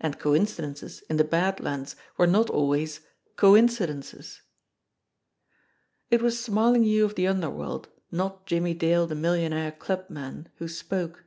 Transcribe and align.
And 0.00 0.20
coincidences 0.20 1.02
in 1.10 1.16
the 1.16 1.24
Bad 1.24 1.58
Lands 1.58 1.96
were 2.16 2.28
not 2.28 2.48
always 2.48 3.00
coin 3.34 3.66
cidences! 3.66 4.38
It 6.12 6.22
was 6.22 6.38
Smarlinghue 6.38 7.04
of 7.04 7.16
the 7.16 7.26
underworld, 7.26 7.88
not 8.12 8.46
Jimmie 8.46 8.74
Dale 8.74 9.08
the 9.08 9.16
millionaire 9.16 9.72
clubman, 9.72 10.48
who 10.58 10.68
spoke. 10.68 11.24